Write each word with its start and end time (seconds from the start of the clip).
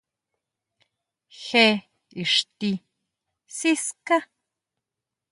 ¿Jé 1.43 1.67
íxti 2.21 2.71
siská? 3.57 4.17